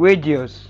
[0.00, 0.66] radius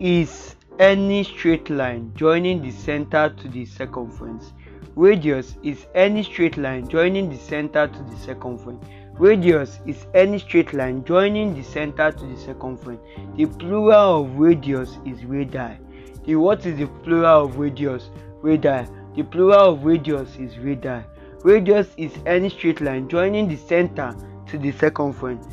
[0.00, 4.52] is any straight line joining the center to the circumference.
[4.96, 8.84] Radius is any straight line joining the center to the circumference.
[9.14, 13.00] Radius is any straight line joining the center to the circumference.
[13.36, 15.78] The plural of radius is radii.
[16.26, 18.10] The what is the plural of radius?
[18.42, 18.88] Radii.
[19.16, 21.02] The plural of radius is radii.
[21.44, 24.14] Radius is any straight line joining the center
[24.48, 25.46] to the circumference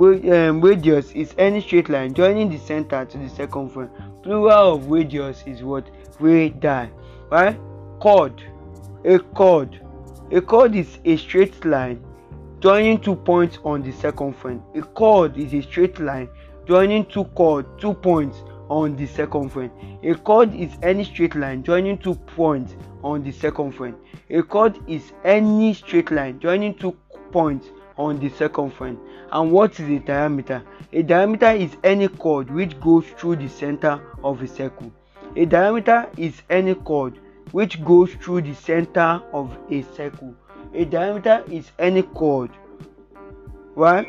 [0.00, 3.90] um, radius is any straight line joining the center to the circumference
[4.22, 5.88] plural of radius is what?
[6.20, 6.90] Radii
[7.30, 7.58] right
[8.00, 8.42] chord.
[9.04, 9.80] A chord.
[10.30, 12.04] A chord is a straight line
[12.60, 16.28] joining two points on the circumference a chord is a straight line
[16.66, 21.96] joining two chord two points on the circumference a chord is any straight line joining
[21.96, 22.74] two points
[23.04, 23.96] on the circumference
[24.30, 26.96] a chord is any straight line joining two
[27.30, 28.98] points on the circumference
[29.32, 30.62] and what is a diameter?
[30.92, 34.92] A diameter is any chord which goes through the center of a circle.
[35.36, 37.18] A diameter is any chord
[37.52, 40.34] which goes through the center of a circle.
[40.74, 42.50] A diameter is any chord
[43.74, 44.06] right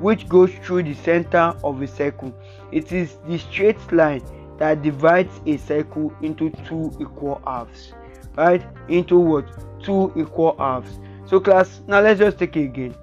[0.00, 2.32] which goes through the center of a circle.
[2.72, 4.22] It is the straight line
[4.58, 7.92] that divides a circle into two equal halves
[8.36, 9.46] right into what?
[9.82, 10.98] Two equal halves
[11.28, 12.94] so class now let's just take it again.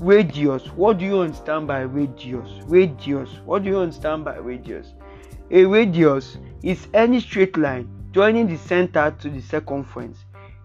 [0.00, 2.48] Radius what do you understand by radius?
[2.66, 4.92] Radius what do you understand by radius?
[5.52, 10.18] A radius is any straight line joining the center to the circumference.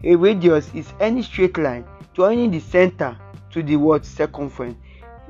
[0.03, 3.15] A radius is any straight line joining the center
[3.51, 4.03] to the what?
[4.03, 4.77] Circumference.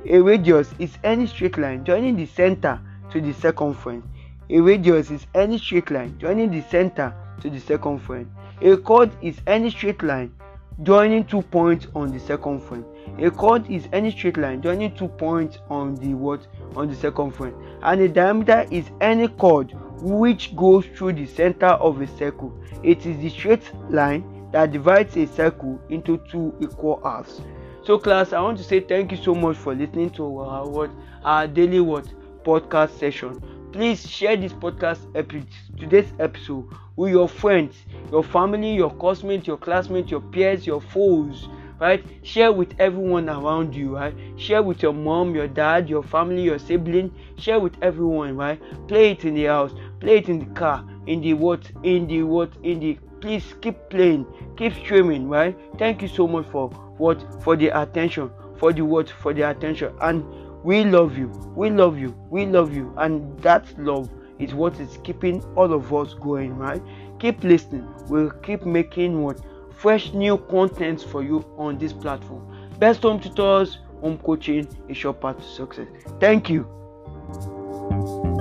[0.08, 2.80] A radius is any straight line joining the center
[3.10, 4.06] to the circumference.
[4.48, 8.28] A radius is any straight line joining the center to the circumference.
[8.62, 10.32] A chord is any straight line
[10.82, 12.86] joining two points on the circumference
[13.18, 16.46] a chord is any straight line joining two points on the what?
[16.74, 22.00] On the circumference and a diameter is any chord which goes through the center of
[22.02, 22.52] a circle.
[22.82, 27.40] It is the straight line that divides a circle into two equal halves.
[27.82, 30.90] So class i want to say thank you so much for listening to our what?
[31.24, 32.06] Our daily what?
[32.44, 33.40] Podcast session
[33.76, 35.46] please share this podcast episode
[35.78, 36.66] today's episode
[36.96, 37.76] with your friends
[38.10, 41.46] your family your classmates your classmates your peers your foes
[41.78, 42.02] right?
[42.22, 44.14] Share with everyone around you right?
[44.38, 47.14] Share with your mom your dad your family your sibling.
[47.36, 48.58] Share with everyone right?
[48.88, 49.74] Play it in the house.
[50.00, 50.82] Play it in the car.
[51.06, 54.24] In the what in the what in the please keep playing.
[54.56, 55.54] Keep streaming right?
[55.76, 59.94] Thank you so much for what for the attention for the what for the attention.
[60.00, 60.24] And
[60.66, 61.28] we love you.
[61.54, 62.12] We love you.
[62.28, 62.92] We love you.
[62.96, 64.10] And that love
[64.40, 66.82] is what is keeping all of us going right?
[67.20, 67.86] Keep listening.
[68.08, 69.40] We'll keep making what?
[69.78, 72.44] Fresh new contents for you on this platform.
[72.80, 75.86] Best home tutors home coaching is your path to success.
[76.18, 78.35] Thank you